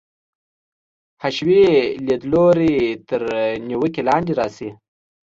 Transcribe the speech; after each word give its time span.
حشوي 1.21 1.65
لیدلوری 2.05 2.75
تر 3.07 3.21
نیوکې 3.67 4.01
لاندې 4.07 4.33
راشي. 4.39 4.69